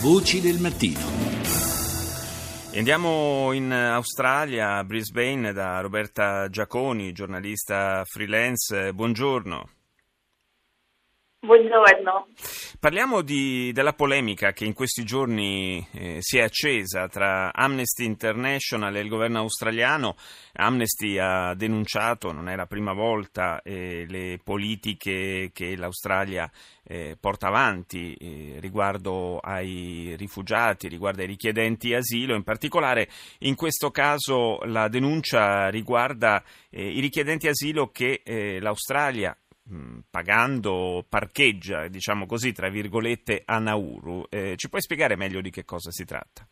Voci 0.00 0.40
del 0.42 0.60
mattino. 0.60 1.00
Andiamo 2.74 3.52
in 3.52 3.72
Australia, 3.72 4.84
Brisbane, 4.84 5.52
da 5.54 5.80
Roberta 5.80 6.48
Giaconi, 6.50 7.12
giornalista 7.12 8.02
freelance. 8.04 8.92
Buongiorno. 8.92 9.75
Buongiorno. 11.46 12.26
Parliamo 12.80 13.22
di, 13.22 13.70
della 13.72 13.92
polemica 13.92 14.50
che 14.50 14.64
in 14.64 14.72
questi 14.72 15.04
giorni 15.04 15.86
eh, 15.92 16.16
si 16.18 16.38
è 16.38 16.42
accesa 16.42 17.06
tra 17.06 17.52
Amnesty 17.54 18.04
International 18.04 18.96
e 18.96 19.00
il 19.00 19.08
governo 19.08 19.38
australiano. 19.38 20.16
Amnesty 20.54 21.18
ha 21.18 21.54
denunciato, 21.54 22.32
non 22.32 22.48
è 22.48 22.56
la 22.56 22.66
prima 22.66 22.92
volta, 22.92 23.62
eh, 23.62 24.06
le 24.08 24.40
politiche 24.42 25.50
che 25.52 25.76
l'Australia 25.76 26.50
eh, 26.82 27.16
porta 27.18 27.46
avanti 27.46 28.14
eh, 28.14 28.56
riguardo 28.58 29.38
ai 29.38 30.16
rifugiati, 30.16 30.88
riguardo 30.88 31.20
ai 31.20 31.28
richiedenti 31.28 31.94
asilo. 31.94 32.34
In 32.34 32.42
particolare 32.42 33.08
in 33.40 33.54
questo 33.54 33.92
caso 33.92 34.58
la 34.64 34.88
denuncia 34.88 35.68
riguarda 35.68 36.42
eh, 36.70 36.88
i 36.88 36.98
richiedenti 36.98 37.46
asilo 37.46 37.90
che 37.92 38.22
eh, 38.24 38.58
l'Australia 39.68 40.04
pagando 40.10 41.04
parcheggia, 41.08 41.88
diciamo 41.88 42.26
così, 42.26 42.52
tra 42.52 42.68
virgolette, 42.68 43.42
a 43.44 43.58
Nauru. 43.58 44.24
Eh, 44.28 44.54
ci 44.56 44.68
puoi 44.68 44.80
spiegare 44.80 45.16
meglio 45.16 45.40
di 45.40 45.50
che 45.50 45.64
cosa 45.64 45.90
si 45.90 46.04
tratta? 46.04 46.46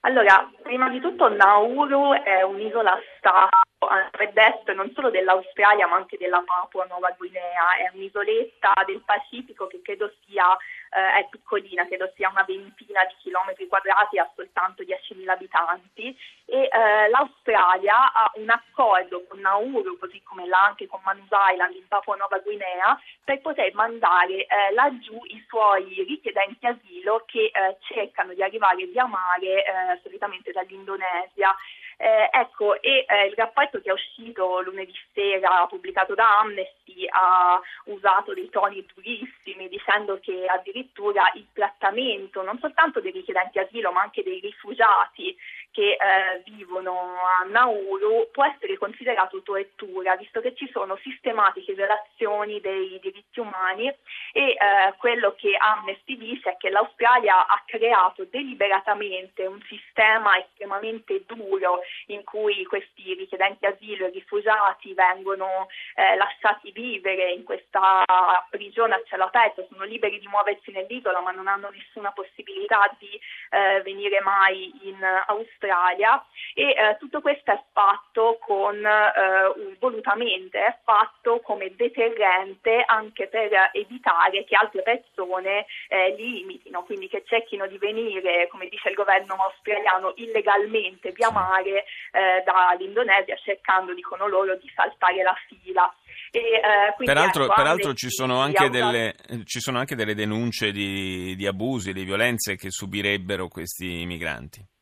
Allora, 0.00 0.50
prima 0.62 0.88
di 0.90 1.00
tutto 1.00 1.28
Nauru 1.28 2.12
è 2.12 2.42
un'isola-stato 2.42 3.56
a 3.56 3.62
nord-est 3.88 4.70
non 4.72 4.90
solo 4.94 5.10
dell'Australia 5.10 5.86
ma 5.86 5.96
anche 5.96 6.16
della 6.16 6.42
Papua 6.44 6.86
Nuova 6.86 7.14
Guinea, 7.16 7.76
è 7.76 7.90
un'isoletta 7.94 8.72
del 8.86 9.02
Pacifico 9.04 9.66
che 9.66 9.80
credo 9.82 10.12
sia 10.24 10.56
eh, 10.90 11.20
è 11.20 11.28
piccolina, 11.28 11.86
credo 11.86 12.10
sia 12.14 12.28
una 12.28 12.44
ventina 12.46 13.04
di 13.04 13.14
chilometri 13.18 13.66
quadrati, 13.66 14.18
ha 14.18 14.30
soltanto 14.34 14.82
10.000 14.82 15.28
abitanti 15.28 16.16
e 16.46 16.68
eh, 16.70 17.08
l'Australia 17.08 18.12
ha 18.12 18.30
un 18.34 18.48
accordo 18.48 19.24
con 19.28 19.40
Nauru, 19.40 19.98
così 19.98 20.22
come 20.22 20.46
l'ha 20.46 20.64
anche 20.64 20.86
con 20.86 21.00
Manus 21.04 21.28
Island 21.30 21.74
in 21.74 21.86
Papua 21.88 22.16
Nuova 22.16 22.38
Guinea, 22.38 22.98
per 23.22 23.40
poter 23.40 23.74
mandare 23.74 24.46
eh, 24.46 24.72
laggiù 24.72 25.20
i 25.26 25.44
suoi 25.46 26.04
richiedenti 26.06 26.66
asilo 26.66 27.24
che 27.26 27.50
eh, 27.52 27.76
cercano 27.80 28.32
di 28.32 28.42
arrivare 28.42 28.86
via 28.86 29.06
mare 29.06 29.64
eh, 29.64 30.00
solitamente 30.02 30.52
dall'Indonesia. 30.52 31.54
Eh, 32.00 32.28
ecco, 32.30 32.80
e 32.80 33.04
eh, 33.08 33.26
il 33.26 33.34
rapporto 33.34 33.80
che 33.80 33.90
è 33.90 33.92
uscito 33.92 34.60
lunedì 34.60 34.94
sera, 35.12 35.66
pubblicato 35.68 36.14
da 36.14 36.38
Amnesty, 36.38 37.04
ha 37.08 37.60
usato 37.86 38.32
dei 38.34 38.48
toni 38.50 38.86
durissimi, 38.94 39.68
dicendo 39.68 40.20
che 40.20 40.46
addirittura 40.46 41.28
il 41.34 41.46
trattamento 41.52 42.42
non 42.42 42.56
soltanto 42.60 43.00
dei 43.00 43.10
richiedenti 43.10 43.58
asilo, 43.58 43.90
ma 43.90 44.02
anche 44.02 44.22
dei 44.22 44.38
rifugiati 44.38 45.36
che 45.78 45.92
eh, 45.92 46.42
vivono 46.44 47.18
a 47.38 47.44
Nauru 47.44 48.28
può 48.32 48.44
essere 48.44 48.76
considerato 48.76 49.40
tortura, 49.42 50.16
visto 50.16 50.40
che 50.40 50.52
ci 50.56 50.68
sono 50.72 50.96
sistematiche 51.04 51.72
violazioni 51.74 52.60
dei 52.60 52.98
diritti 53.00 53.38
umani 53.38 53.86
e 53.86 53.94
eh, 54.32 54.56
quello 54.96 55.36
che 55.36 55.56
Amnesty 55.56 56.16
dice 56.16 56.50
è 56.50 56.56
che 56.56 56.70
l'Australia 56.70 57.46
ha 57.46 57.62
creato 57.64 58.26
deliberatamente 58.28 59.46
un 59.46 59.62
sistema 59.68 60.36
estremamente 60.38 61.22
duro 61.26 61.82
in 62.06 62.24
cui 62.24 62.64
questi 62.64 63.14
richiedenti 63.14 63.64
asilo 63.64 64.06
e 64.06 64.10
rifugiati 64.10 64.92
vengono 64.94 65.68
eh, 65.94 66.16
lasciati 66.16 66.72
vivere 66.72 67.30
in 67.30 67.44
questa 67.44 68.02
prigione 68.50 68.94
a 68.94 69.02
cielo 69.06 69.26
aperto, 69.26 69.68
sono 69.70 69.84
liberi 69.84 70.18
di 70.18 70.26
muoversi 70.26 70.72
nell'isola 70.72 71.20
ma 71.20 71.30
non 71.30 71.46
hanno 71.46 71.70
nessuna 71.70 72.10
possibilità 72.10 72.92
di 72.98 73.10
eh, 73.50 73.80
venire 73.82 74.20
mai 74.22 74.72
in 74.82 74.96
Australia 75.28 75.66
Australia 75.68 76.24
e 76.54 76.70
eh, 76.70 76.96
tutto 76.98 77.20
questo 77.20 77.52
è 77.52 77.62
fatto 77.72 78.38
con, 78.40 78.84
eh, 78.84 79.76
volutamente, 79.78 80.58
è 80.58 80.78
fatto 80.82 81.40
come 81.40 81.74
deterrente 81.76 82.82
anche 82.84 83.28
per 83.28 83.70
evitare 83.72 84.44
che 84.44 84.56
altre 84.56 84.82
persone 84.82 85.66
eh, 85.88 86.14
li 86.16 86.38
limitino, 86.38 86.82
quindi 86.82 87.08
che 87.08 87.22
cerchino 87.26 87.66
di 87.66 87.78
venire, 87.78 88.48
come 88.48 88.68
dice 88.68 88.88
il 88.88 88.94
governo 88.94 89.34
australiano, 89.34 90.12
illegalmente 90.16 91.12
via 91.12 91.30
mare 91.30 91.84
eh, 92.12 92.42
dall'Indonesia 92.44 93.36
cercando, 93.36 93.94
dicono 93.94 94.26
loro, 94.26 94.56
di 94.56 94.70
saltare 94.74 95.22
la 95.22 95.36
fila. 95.46 95.92
E, 96.30 96.38
eh, 96.38 97.04
peraltro, 97.04 97.44
ecco, 97.44 97.54
peraltro 97.54 97.94
ci, 97.94 98.10
sono 98.10 98.46
delle, 98.68 99.14
ci, 99.44 99.60
sono 99.60 99.78
anche 99.78 99.94
delle, 99.94 100.14
denunce 100.14 100.72
di, 100.72 101.34
di 101.36 101.46
abusi, 101.46 101.92
di 101.92 102.04
violenze 102.04 102.56
che 102.56 102.70
subirebbero 102.70 103.48
questi 103.48 104.04
migranti. 104.04 104.76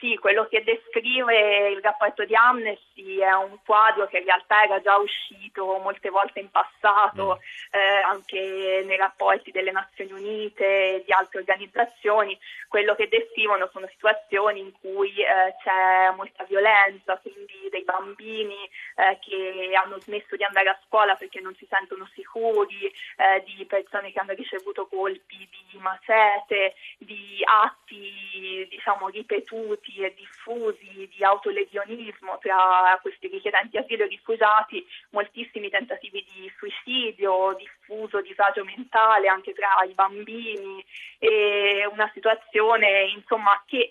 Sì, 0.00 0.16
quello 0.16 0.46
che 0.46 0.64
descrive 0.64 1.68
il 1.68 1.80
rapporto 1.82 2.24
di 2.24 2.34
Amnesty 2.34 3.18
è 3.18 3.32
un 3.32 3.58
quadro 3.66 4.06
che 4.06 4.16
in 4.16 4.24
realtà 4.24 4.64
era 4.64 4.80
già 4.80 4.96
uscito 4.96 5.76
molte 5.76 6.08
volte 6.08 6.40
in 6.40 6.50
passato, 6.50 7.36
mm. 7.36 7.78
eh, 7.78 8.00
anche 8.06 8.82
nei 8.86 8.96
rapporti 8.96 9.50
delle 9.50 9.72
Nazioni 9.72 10.12
Unite 10.12 10.64
e 10.64 11.02
di 11.04 11.12
altre 11.12 11.40
organizzazioni. 11.40 12.38
Quello 12.66 12.94
che 12.94 13.08
descrivono 13.08 13.68
sono 13.72 13.86
situazioni 13.88 14.60
in 14.60 14.72
cui 14.80 15.12
eh, 15.20 15.54
c'è 15.62 16.10
molta 16.16 16.44
violenza, 16.44 17.18
quindi 17.18 17.68
dei 17.68 17.84
bambini 17.84 18.56
eh, 18.96 19.18
che 19.20 19.70
hanno 19.74 20.00
smesso 20.00 20.34
di 20.34 20.44
andare 20.44 20.70
a 20.70 20.80
scuola 20.86 21.14
perché 21.14 21.40
non 21.40 21.54
si 21.56 21.66
sentono 21.68 22.08
sicuri, 22.14 22.86
eh, 22.86 23.44
di 23.44 23.66
persone 23.66 24.12
che 24.12 24.18
hanno 24.18 24.32
ricevuto 24.32 24.86
colpi 24.86 25.46
di 25.50 25.78
macete, 25.78 26.74
di 27.10 27.42
atti 27.44 28.68
diciamo 28.70 29.08
ripetuti 29.08 29.96
e 29.96 30.14
diffusi 30.14 31.10
di 31.12 31.24
autolesionismo 31.24 32.38
tra 32.38 32.96
questi 33.02 33.26
richiedenti 33.26 33.78
asilo 33.78 34.04
e 34.04 34.06
rifugiati, 34.06 34.86
moltissimi 35.10 35.68
tentativi 35.70 36.24
di 36.32 36.52
suicidio, 36.56 37.56
diffuso 37.58 38.20
disagio 38.20 38.62
mentale 38.64 39.26
anche 39.26 39.52
tra 39.54 39.82
i 39.88 39.92
bambini 39.92 40.84
e 41.18 41.84
una 41.90 42.08
situazione 42.14 43.10
insomma 43.16 43.60
che 43.66 43.90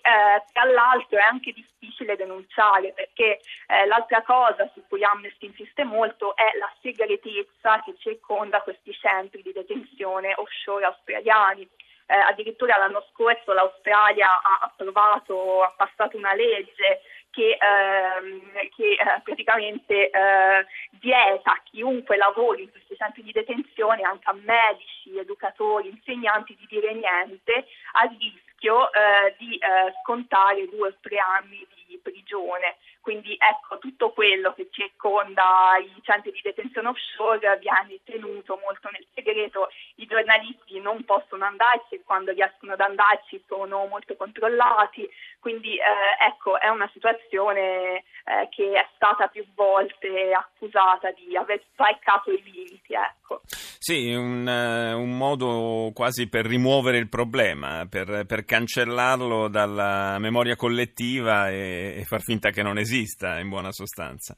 tra 0.52 0.64
l'altro 0.64 1.18
è 1.18 1.22
anche 1.22 1.52
difficile 1.52 2.16
denunciare 2.16 2.92
perché 2.94 3.40
eh, 3.66 3.86
l'altra 3.86 4.22
cosa 4.22 4.70
su 4.72 4.82
cui 4.88 5.04
Amnesty 5.04 5.46
insiste 5.46 5.84
molto 5.84 6.34
è 6.34 6.56
la 6.58 6.72
segretezza 6.80 7.82
che 7.82 7.94
circonda 7.98 8.62
questi 8.62 8.92
centri 8.94 9.42
di 9.42 9.52
detenzione 9.52 10.32
offshore 10.36 10.86
australiani 10.86 11.68
eh, 12.10 12.14
addirittura 12.14 12.76
l'anno 12.76 13.06
scorso 13.12 13.52
l'Australia 13.52 14.26
ha 14.26 14.58
approvato, 14.62 15.62
ha 15.62 15.72
passato 15.76 16.16
una 16.16 16.34
legge 16.34 17.02
che, 17.30 17.56
ehm, 17.56 18.52
che 18.76 18.92
eh, 18.92 19.20
praticamente 19.22 20.10
eh, 20.10 20.66
vieta 21.00 21.52
a 21.52 21.62
chiunque 21.64 22.16
lavori 22.16 22.62
in 22.64 22.70
questi 22.70 22.96
centri 22.96 23.22
di 23.22 23.32
detenzione, 23.32 24.02
anche 24.02 24.28
a 24.28 24.34
medici, 24.34 25.16
educatori, 25.16 25.88
insegnanti, 25.88 26.56
di 26.58 26.66
dire 26.68 26.92
niente 26.92 27.66
a 27.92 28.10
rischio 28.18 28.92
eh, 28.92 29.34
di 29.38 29.54
eh, 29.54 29.94
scontare 30.02 30.68
due 30.68 30.88
o 30.88 30.94
tre 31.00 31.18
anni 31.18 31.66
di 31.86 31.98
prigione. 32.02 32.76
Quindi 33.00 33.34
ecco, 33.38 33.78
tutto 33.78 34.10
quello 34.10 34.52
che 34.52 34.68
circonda 34.70 35.76
i 35.80 36.00
centri 36.02 36.32
di 36.32 36.40
detenzione 36.42 36.88
offshore 36.88 37.58
viene 37.58 37.98
tenuto 38.04 38.60
molto 38.62 38.90
nel 38.92 39.06
segreto, 39.14 39.68
i 39.96 40.06
giornalisti 40.06 40.78
non 40.80 41.04
possono 41.04 41.46
andarci 41.46 41.94
e 41.94 42.02
quando 42.04 42.32
riescono 42.32 42.72
ad 42.72 42.80
andarci 42.80 43.42
sono 43.46 43.86
molto 43.86 44.14
controllati, 44.16 45.08
quindi 45.38 45.76
eh, 45.76 46.26
ecco, 46.26 46.58
è 46.58 46.68
una 46.68 46.88
situazione 46.92 48.04
eh, 48.24 48.48
che 48.50 48.72
è 48.72 48.86
stata 48.94 49.28
più 49.28 49.46
volte 49.54 50.32
accusata 50.32 51.10
di 51.12 51.36
aver 51.36 51.62
spaccato 51.72 52.30
i 52.30 52.42
limiti. 52.42 52.92
Ecco. 52.92 53.40
Sì, 53.82 54.12
un, 54.12 54.46
uh, 54.46 55.00
un, 55.00 55.16
modo 55.16 55.90
quasi 55.94 56.28
per 56.28 56.44
rimuovere 56.44 56.98
il 56.98 57.08
problema, 57.08 57.86
per, 57.88 58.26
per 58.26 58.44
cancellarlo 58.44 59.48
dalla 59.48 60.18
memoria 60.18 60.54
collettiva 60.54 61.48
e, 61.48 61.94
e 61.96 62.04
far 62.04 62.20
finta 62.20 62.50
che 62.50 62.62
non 62.62 62.76
esista 62.76 63.38
in 63.38 63.48
buona 63.48 63.72
sostanza. 63.72 64.36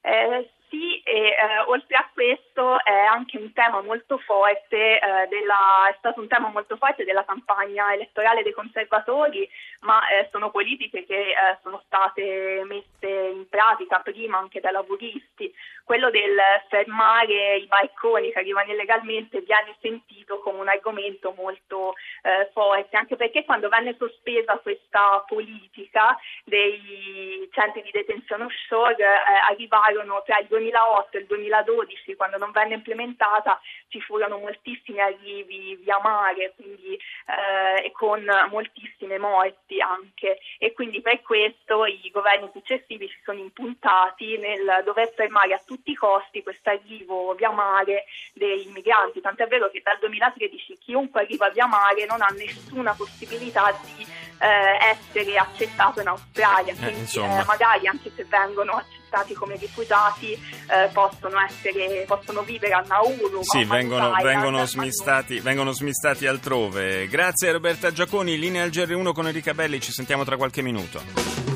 Eh, 0.00 0.50
sì, 0.70 1.02
e 1.10 1.30
eh, 1.30 1.58
oltre 1.66 1.96
a 1.96 2.08
questo 2.12 2.78
è 2.84 2.92
anche 2.92 3.36
un 3.36 3.52
tema 3.52 3.82
molto 3.82 4.18
forte, 4.18 5.00
eh, 5.00 5.26
della, 5.28 5.88
è 5.90 5.96
stato 5.98 6.20
un 6.20 6.28
tema 6.28 6.50
molto 6.50 6.76
forte 6.76 7.02
della 7.02 7.24
campagna 7.24 7.92
elettorale 7.92 8.44
dei 8.44 8.52
conservatori, 8.52 9.48
ma 9.80 10.06
eh, 10.08 10.28
sono 10.30 10.52
politiche 10.52 11.04
che 11.04 11.30
eh, 11.30 11.58
sono 11.62 11.82
state 11.84 12.62
messe 12.64 13.08
in 13.08 13.48
pratica 13.48 13.98
prima 13.98 14.38
anche 14.38 14.60
dai 14.60 14.70
lavoristi. 14.70 15.52
Quello 15.82 16.10
del 16.10 16.38
fermare 16.68 17.56
i 17.56 17.66
barconi 17.66 18.30
che 18.30 18.38
arrivano 18.38 18.70
illegalmente 18.70 19.40
viene 19.40 19.74
sentito 19.80 20.38
come 20.38 20.60
un 20.60 20.68
argomento 20.68 21.34
molto 21.36 21.94
eh, 22.22 22.48
forte, 22.52 22.96
anche 22.96 23.16
perché 23.16 23.44
quando 23.44 23.68
venne 23.68 23.96
sospesa 23.98 24.58
questa 24.58 25.24
politica 25.26 26.16
dei 26.44 27.48
centri 27.50 27.82
di 27.82 27.90
detenzione 27.90 28.44
offshore 28.44 28.94
eh, 29.02 29.06
arrivarono 29.48 30.22
tra 30.24 30.38
il 30.38 30.46
2008 30.46 30.99
2008 31.00 31.16
e 31.16 31.20
il 31.20 31.26
2012, 31.26 32.16
quando 32.16 32.38
non 32.38 32.50
venne 32.50 32.74
implementata, 32.74 33.60
ci 33.88 34.00
furono 34.00 34.38
moltissimi 34.38 35.00
arrivi 35.00 35.76
via 35.76 35.98
mare 36.02 36.52
quindi, 36.56 36.94
eh, 36.94 37.86
e 37.86 37.92
con 37.92 38.24
moltissime 38.50 39.18
morti 39.18 39.80
anche. 39.80 40.38
E 40.58 40.72
quindi 40.72 41.00
per 41.00 41.22
questo 41.22 41.86
i 41.86 42.10
governi 42.12 42.50
successivi 42.52 43.08
si 43.08 43.18
sono 43.24 43.38
impuntati 43.38 44.36
nel 44.38 44.82
dover 44.84 45.12
fermare 45.14 45.54
a 45.54 45.62
tutti 45.64 45.90
i 45.90 45.94
costi 45.94 46.42
questo 46.42 46.70
arrivo 46.70 47.34
via 47.34 47.50
mare 47.50 48.04
dei 48.34 48.66
migranti. 48.72 49.20
Tant'è 49.20 49.46
vero 49.46 49.70
che 49.70 49.80
dal 49.82 49.98
2013 49.98 50.78
chiunque 50.78 51.22
arriva 51.22 51.48
via 51.50 51.66
mare 51.66 52.06
non 52.06 52.20
ha 52.22 52.28
nessuna 52.28 52.94
possibilità 52.94 53.72
di 53.82 54.06
eh, 54.40 54.78
essere 54.90 55.36
accettato 55.36 56.00
in 56.00 56.08
Australia, 56.08 56.72
eh, 56.72 56.76
quindi 56.76 57.18
eh, 57.18 57.44
magari 57.44 57.86
anche 57.86 58.10
se 58.14 58.24
vengono 58.24 58.72
accettati 58.72 58.99
come 59.34 59.56
rifugiati 59.56 60.32
eh, 60.32 60.88
possono, 60.92 61.36
essere, 61.40 62.04
possono 62.06 62.42
vivere 62.42 62.74
a 62.74 62.84
Nauru. 62.86 63.40
Sì, 63.42 63.64
vengono, 63.64 64.12
vengono, 64.22 64.64
smistati, 64.64 65.40
vengono, 65.40 65.72
smistati, 65.72 66.26
altrove. 66.26 67.08
Grazie 67.08 67.52
Roberta 67.52 67.92
Giaconi, 67.92 68.38
linea 68.38 68.62
al 68.62 68.70
GR1 68.70 69.12
con 69.12 69.26
Enrica 69.26 69.54
Belli, 69.54 69.80
ci 69.80 69.92
sentiamo 69.92 70.24
tra 70.24 70.36
qualche 70.36 70.62
minuto. 70.62 71.49